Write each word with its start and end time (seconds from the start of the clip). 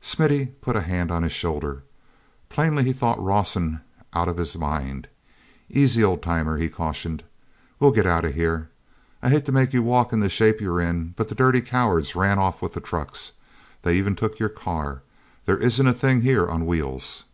Smithy 0.00 0.46
put 0.62 0.74
a 0.74 0.80
hand 0.80 1.12
on 1.12 1.22
his 1.22 1.32
shoulder. 1.34 1.82
Plainly 2.48 2.82
he 2.82 2.94
thought 2.94 3.22
Rawson 3.22 3.82
out 4.14 4.26
of 4.26 4.38
his 4.38 4.56
mind. 4.56 5.06
"Easy, 5.68 6.02
old 6.02 6.22
timer," 6.22 6.56
he 6.56 6.70
cautioned. 6.70 7.22
"We'll 7.78 7.90
get 7.92 8.06
out 8.06 8.24
of 8.24 8.34
here. 8.34 8.70
I 9.22 9.28
hate 9.28 9.44
to 9.44 9.52
make 9.52 9.74
you 9.74 9.82
walk 9.82 10.14
in 10.14 10.20
the 10.20 10.30
shape 10.30 10.62
you're 10.62 10.80
in, 10.80 11.12
but 11.16 11.28
the 11.28 11.34
dirty 11.34 11.60
cowards 11.60 12.16
ran 12.16 12.38
off 12.38 12.62
with 12.62 12.72
the 12.72 12.80
trucks. 12.80 13.32
They 13.82 13.96
even 13.98 14.16
took 14.16 14.38
your 14.38 14.48
car; 14.48 15.02
there 15.44 15.58
isn't 15.58 15.86
a 15.86 15.92
thing 15.92 16.22
here 16.22 16.48
on 16.48 16.64
wheels." 16.64 17.24